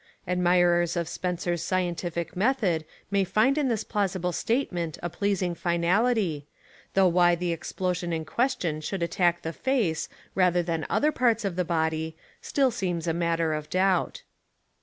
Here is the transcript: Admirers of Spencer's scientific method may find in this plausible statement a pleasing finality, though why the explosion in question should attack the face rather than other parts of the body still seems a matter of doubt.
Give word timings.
Admirers 0.27 0.97
of 0.97 1.07
Spencer's 1.07 1.61
scientific 1.61 2.35
method 2.35 2.85
may 3.11 3.23
find 3.23 3.55
in 3.55 3.67
this 3.67 3.83
plausible 3.83 4.31
statement 4.31 4.97
a 5.03 5.11
pleasing 5.11 5.53
finality, 5.53 6.47
though 6.95 7.07
why 7.07 7.35
the 7.35 7.51
explosion 7.51 8.11
in 8.11 8.25
question 8.25 8.81
should 8.81 9.03
attack 9.03 9.43
the 9.43 9.53
face 9.53 10.09
rather 10.33 10.63
than 10.63 10.87
other 10.89 11.11
parts 11.11 11.45
of 11.45 11.55
the 11.55 11.63
body 11.63 12.17
still 12.41 12.71
seems 12.71 13.05
a 13.05 13.13
matter 13.13 13.53
of 13.53 13.69
doubt. 13.69 14.23